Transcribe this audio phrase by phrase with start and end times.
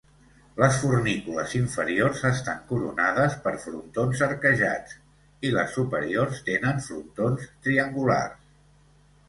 [0.59, 4.97] Les fornícules inferiors estan coronades per frontons arquejats
[5.51, 8.45] i les superiors tenen frontons triangulars.